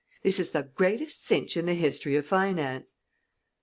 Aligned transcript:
This 0.23 0.39
is 0.39 0.49
the 0.49 0.63
greatest 0.63 1.27
cinch 1.27 1.55
in 1.55 1.67
the 1.67 1.75
history 1.75 2.15
of 2.15 2.25
finance." 2.25 2.95